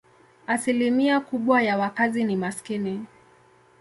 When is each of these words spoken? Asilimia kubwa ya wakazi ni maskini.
Asilimia 0.47 1.19
kubwa 1.19 1.61
ya 1.61 1.77
wakazi 1.77 2.23
ni 2.23 2.35
maskini. 2.35 3.05